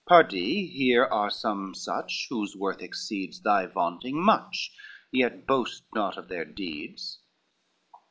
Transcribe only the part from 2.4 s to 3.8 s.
worth exceeds Thy